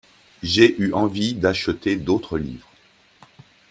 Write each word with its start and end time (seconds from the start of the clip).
J'avais 0.41 0.73
eu 0.79 0.93
envie 0.93 1.35
d'acheter 1.35 1.95
d'autres 1.95 2.39
livres. 2.39 2.67